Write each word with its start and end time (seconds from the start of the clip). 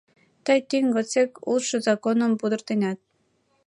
—Тый 0.45 0.59
тӱҥ 0.69 0.83
годсек 0.95 1.31
улшо 1.49 1.77
законым 1.87 2.31
пудыртенат... 2.39 2.99